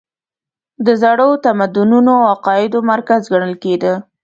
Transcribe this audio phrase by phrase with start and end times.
[0.85, 3.93] د زړو تمدنونو او عقایدو مرکز ګڼل کېده.